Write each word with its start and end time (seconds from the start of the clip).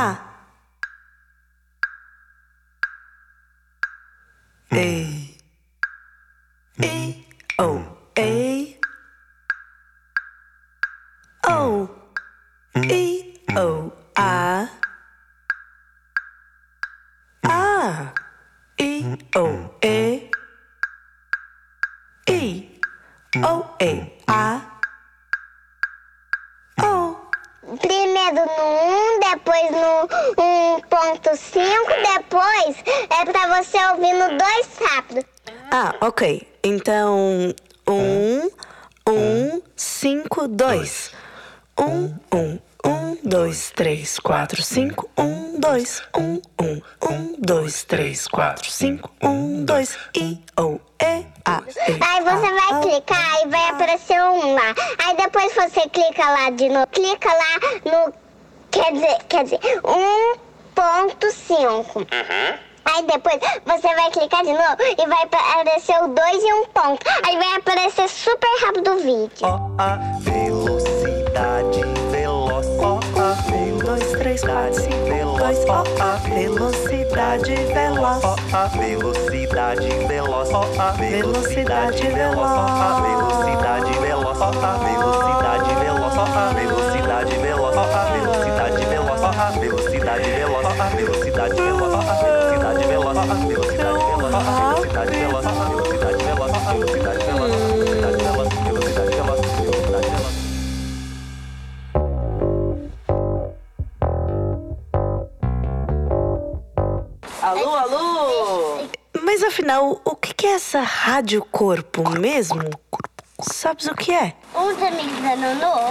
A 0.00 0.16
E 4.72 5.36
E 6.82 7.26
O 7.58 7.70
A 8.16 8.30
O 11.46 11.88
I 12.76 13.34
O 13.58 13.92
A 14.16 14.68
A 17.44 18.14
I 18.78 19.18
O 19.36 19.46
E 19.82 20.30
I 22.26 22.80
O 23.44 23.54
E 23.78 23.92
A 24.28 24.62
O 26.82 27.30
Primeiro 27.82 28.46
no 28.46 28.64
1, 29.06 29.09
depois 29.30 29.70
no 29.70 30.08
1.5, 30.36 31.60
depois 32.16 32.76
é 33.10 33.24
para 33.24 33.62
você 33.62 33.78
ouvir 33.92 34.12
no 34.14 34.36
2 34.36 34.68
rápido. 34.80 35.24
Ah, 35.70 35.94
ok. 36.00 36.46
Então, 36.64 37.54
1, 37.86 38.50
1, 39.08 39.62
5, 39.76 40.48
2. 40.48 41.12
1, 41.78 42.14
1. 42.32 42.58
1, 42.82 43.18
2, 43.22 43.70
3, 43.72 44.18
4, 44.18 44.62
5, 44.62 45.10
1, 45.18 45.60
2, 45.60 46.02
1, 46.16 46.40
1, 46.58 46.82
1, 47.02 47.34
2, 47.38 47.84
3, 47.84 48.28
4, 48.28 48.70
5, 48.70 49.10
1, 49.22 49.64
2, 49.64 49.98
I, 50.16 50.42
O, 50.58 50.80
E, 50.98 51.26
A, 51.44 51.62
e, 51.66 52.02
Aí 52.02 52.24
você 52.24 52.50
vai 52.50 52.72
a, 52.72 52.80
clicar 52.80 53.42
e 53.42 53.48
vai 53.48 53.68
aparecer 53.68 54.22
um 54.22 54.54
lá. 54.54 54.74
Aí 55.04 55.16
depois 55.16 55.54
você 55.54 55.88
clica 55.90 56.24
lá 56.24 56.50
de 56.50 56.68
novo, 56.70 56.86
clica 56.86 57.28
lá 57.28 57.60
no 57.84 58.19
Quer 58.70 58.92
dizer, 58.92 59.18
quer 59.28 59.44
dizer, 59.44 59.58
1.5. 59.82 62.06
Aí 62.84 63.02
depois 63.04 63.38
você 63.66 63.94
vai 63.94 64.10
clicar 64.10 64.42
de 64.42 64.52
novo 64.52 64.76
e 64.80 65.06
vai 65.06 65.22
aparecer 65.22 66.02
o 66.02 66.08
2 66.08 66.42
e 66.42 66.52
um 66.54 66.64
ponto. 66.66 67.06
Aí 67.26 67.36
vai 67.36 67.56
aparecer 67.56 68.08
super 68.08 68.48
rápido 68.62 68.92
o 68.92 68.96
vídeo. 68.96 69.30
Ó 69.42 69.60
a 69.78 69.96
velocidade 70.20 71.80
veloz. 72.10 72.66
Ó 72.80 72.98
a 73.16 73.30
Um, 73.52 73.78
dois, 73.78 74.10
três, 74.12 74.40
quatro, 74.42 74.80
cinco, 74.82 75.04
veloz. 75.06 75.38
dois, 75.38 75.58
Ó 75.68 75.84
a 76.02 76.16
velocidade 76.16 77.54
veloz. 77.54 78.24
Ó 78.24 78.36
a 78.52 78.66
velocidade 78.68 79.88
veloz. 80.08 80.50
Ó 80.50 80.64
a 80.78 80.92
Velocidade 80.92 82.02
velocidade 82.02 82.06
veloz. 82.08 82.50
Ó 82.50 82.66
a 82.66 83.00
velocidade 83.00 83.92
veloz. 84.00 84.40
Ó 84.40 84.46
a 84.46 84.48
velocidade 84.78 85.74
veloz. 85.74 86.16
Ó 86.16 86.22
a 86.22 86.24
velocidade 86.54 86.54
veloz. 86.54 86.89
Velocidade 90.96 91.54
veloz. 91.54 91.92
Velocidade 92.20 92.86
veloz. 92.86 93.18
Velocidade 93.46 93.98
veloz. 93.98 94.34
Velocidade 94.70 95.16
veloz. 95.16 95.44
Velocidade 95.44 96.24
veloz. 96.24 96.52
Velocidade 96.70 97.24
veloz. 97.24 97.52
Velocidade 97.72 98.16
veloz. 98.22 98.48
Velocidade 98.64 99.10
veloz. 99.14 99.40
Velocidade 99.40 100.06
veloz. 100.08 100.40
Alô, 107.42 107.74
alô! 107.74 108.78
Mas 109.22 109.42
afinal, 109.42 110.00
o 110.04 110.14
que 110.14 110.34
que 110.34 110.46
é 110.46 110.52
essa 110.54 110.80
rádio 110.80 111.44
corpo 111.50 112.08
mesmo? 112.10 112.62
Sabes 113.40 113.86
o 113.86 113.94
que 113.94 114.12
é? 114.12 114.34
Os 114.54 114.82
amigos 114.82 115.18
da 115.22 115.36
Nonô, 115.36 115.88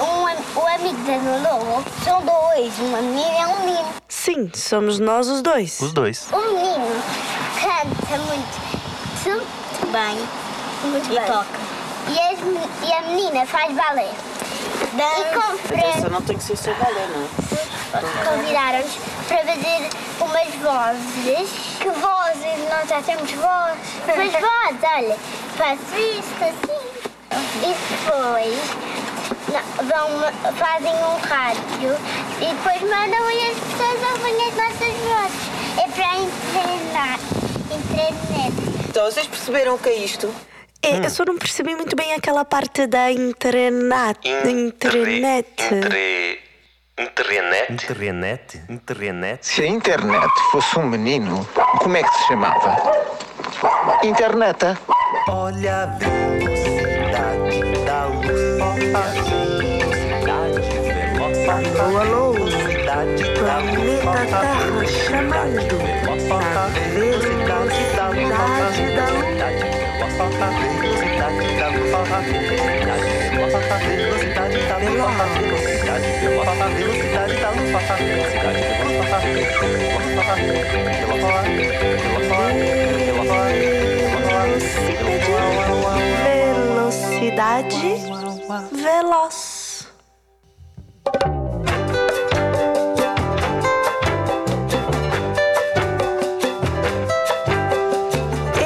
um, 0.00 0.60
o 0.60 0.66
amigo 0.66 0.98
da 1.04 1.18
Nonô, 1.18 1.82
são 2.04 2.20
dois, 2.22 2.76
uma 2.80 3.00
menina 3.00 3.38
e 3.38 3.46
um 3.46 3.64
menino. 3.64 4.01
Sim, 4.24 4.48
somos 4.54 5.00
nós 5.00 5.26
os 5.26 5.42
dois. 5.42 5.80
Os 5.80 5.92
dois. 5.92 6.28
O 6.30 6.36
menino 6.36 7.02
canta 7.60 8.18
muito, 8.18 8.60
muito 9.24 9.86
bem. 9.92 10.28
Muito 10.90 11.12
E 11.12 11.18
bem. 11.18 11.26
toca. 11.26 11.58
E, 12.08 12.18
as 12.20 12.88
e 12.88 12.92
a 12.92 13.02
menina 13.02 13.44
faz 13.46 13.74
balé. 13.74 14.08
E 14.12 14.96
Mas 14.96 15.18
essa 15.18 15.40
compre- 15.40 16.10
não 16.10 16.22
tem 16.22 16.36
que 16.38 16.44
ser 16.44 16.56
seu 16.56 16.72
valor, 16.76 17.08
não. 17.08 17.28
convidaram-nos 18.36 18.92
para 19.26 19.38
fazer 19.38 19.90
umas 20.20 20.54
vozes. 20.62 21.48
Que 21.80 21.88
vozes? 21.90 22.68
Nós 22.70 22.88
já 22.88 23.02
temos 23.02 23.28
vozes. 23.32 23.78
Mas 24.06 24.32
vozes, 24.32 24.82
olha, 24.94 25.16
faço 25.56 25.96
isto 25.98 26.44
assim. 26.44 26.92
E 27.62 27.74
depois 27.90 28.54
na- 29.52 29.60
vão, 29.82 30.54
fazem 30.54 30.92
um 30.92 31.16
rádio 31.28 31.96
e 32.40 32.46
depois 32.54 32.80
mandam 32.82 33.30
e 33.30 33.50
as 33.50 33.58
pessoas 33.58 34.12
ouvem 34.12 34.34
as 34.48 34.54
nossas 34.56 34.94
vozes. 35.08 35.52
É 35.78 35.88
para 35.88 36.16
internet. 36.16 37.22
Internet. 37.70 38.88
Então, 38.88 39.04
vocês 39.06 39.26
perceberam 39.26 39.74
o 39.74 39.78
que 39.78 39.88
é 39.88 39.96
isto? 39.96 40.34
É, 40.82 41.06
Eu 41.06 41.10
só 41.10 41.24
não 41.24 41.38
percebi 41.38 41.74
muito 41.76 41.94
bem 41.94 42.12
aquela 42.12 42.44
parte 42.44 42.86
da 42.86 43.10
internet. 43.10 44.18
Internet. 44.28 45.46
Internet. 46.98 47.72
Internet. 47.72 48.62
Internet. 48.68 49.46
Se 49.46 49.62
a 49.62 49.66
internet 49.66 50.30
fosse 50.50 50.78
um 50.78 50.86
menino, 50.86 51.46
como 51.78 51.96
é 51.96 52.02
que 52.02 52.14
se 52.18 52.26
chamava? 52.28 52.76
Interneta. 54.02 54.78
Olha 55.28 55.86
velocidade 55.98 56.61
da 57.84 58.08
velocidade 58.08 59.42
veloz. 60.82 61.38
Alô, 61.48 61.98
alô, 61.98 62.34
planeta 63.38 64.38
Terra 64.40 64.84
chamando 64.86 65.76
na 66.54 66.64
velocidade 66.90 67.86
da 67.96 68.06
luz. 68.08 68.32
Velocidade 70.78 71.56
da 71.58 71.68
luz. 71.68 72.02
Velocidade 87.42 87.96
veloz. 88.70 89.88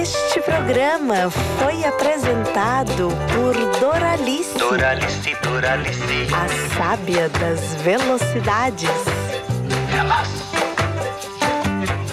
Este 0.00 0.40
programa 0.40 1.30
foi 1.30 1.84
apresentado 1.84 3.10
por 3.32 3.54
Doralice, 3.78 4.58
Doralice, 4.58 5.36
Doralice. 5.40 6.28
a 6.34 6.74
sábia 6.76 7.28
das 7.28 7.76
velocidades. 7.76 8.90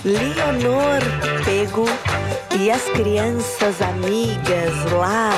Leonor 0.06 1.02
Pego 1.44 1.86
e 2.60 2.70
as 2.70 2.84
crianças 2.84 3.82
amigas 3.82 4.92
lá 4.92 5.32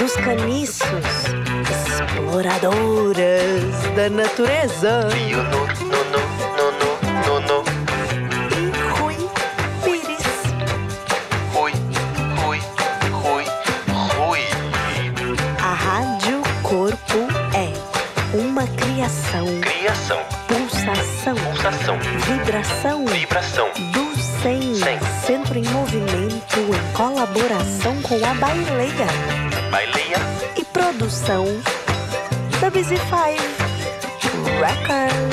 dos 0.00 0.16
caniços, 0.16 1.04
exploradoras 2.00 3.14
da 3.94 4.08
natureza. 4.08 5.08
Leonor, 5.12 5.68
nono, 5.80 6.22
nono, 6.56 6.90
nono. 7.26 7.64
E 8.56 8.72
Rui 8.98 9.16
Pires. 9.84 10.40
Rui, 11.52 11.72
Rui, 12.42 12.60
Rui, 13.12 13.44
Rui. 14.16 14.40
A 15.62 15.74
Rádio 15.74 16.40
Corpo 16.62 17.28
é 17.54 17.70
uma 18.34 18.66
criação, 18.68 19.46
Criação, 19.60 20.20
pulsação, 20.48 21.34
pulsação, 21.34 21.98
vibração 22.26 23.04
vibração. 23.04 23.68
do 23.92 24.18
100, 24.42 24.74
Cem. 24.76 24.98
centro 25.26 25.58
em 25.58 25.64
movimento 25.68 26.58
em 26.58 26.92
colaboração 26.96 28.00
com 28.02 28.14
a 28.24 28.34
Baileia, 28.34 29.06
e 30.56 30.64
produção 30.64 31.44
da 32.60 32.68
Busy 32.70 32.96
Five 32.96 33.38
Records. 34.58 35.30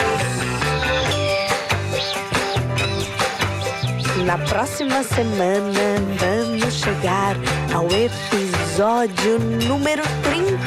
Na 4.25 4.37
próxima 4.37 5.01
semana 5.03 5.71
vamos 6.19 6.75
chegar 6.75 7.35
ao 7.73 7.87
episódio 7.87 9.39
número 9.67 10.03
30. 10.23 10.57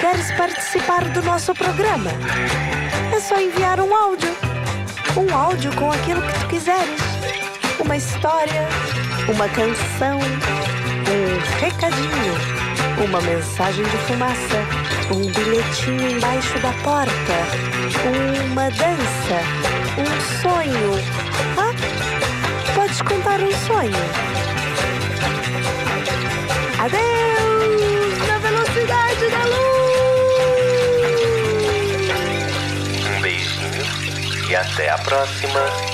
Queres 0.00 0.30
participar 0.32 1.08
do 1.08 1.22
nosso 1.22 1.52
programa? 1.54 2.10
É 3.12 3.20
só 3.20 3.40
enviar 3.40 3.80
um 3.80 3.92
áudio. 3.92 4.30
Um 5.16 5.34
áudio 5.34 5.74
com 5.74 5.90
aquilo 5.90 6.22
que 6.22 6.38
tu 6.38 6.46
quiseres. 6.46 7.00
Uma 7.80 7.96
história, 7.96 8.68
uma 9.28 9.48
canção 9.48 10.20
um 11.10 11.38
recadinho, 11.60 12.34
uma 13.04 13.20
mensagem 13.20 13.84
de 13.84 13.96
fumaça, 14.06 14.64
um 15.10 15.20
bilhetinho 15.30 16.16
embaixo 16.16 16.58
da 16.60 16.72
porta, 16.82 17.12
uma 18.50 18.70
dança, 18.70 19.42
um 19.98 20.06
sonho. 20.40 20.98
Ah, 21.58 21.74
podes 22.74 23.02
contar 23.02 23.40
um 23.40 23.52
sonho. 23.66 24.04
Adeus 26.78 28.18
na 28.28 28.38
velocidade 28.38 29.28
da 29.30 29.44
luz. 29.44 29.64
Um 33.16 33.20
beijinho 33.20 33.84
e 34.48 34.56
até 34.56 34.90
a 34.90 34.98
próxima. 34.98 35.93